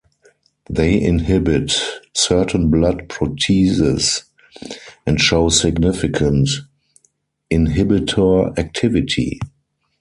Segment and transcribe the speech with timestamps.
[0.67, 1.79] They inhibit
[2.13, 4.23] certain blood proteases
[5.05, 6.49] and show significant
[7.51, 9.39] inhibitor activity.